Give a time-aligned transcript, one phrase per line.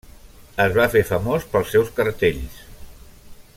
[0.63, 2.59] Es va fer famós pels seus cartells.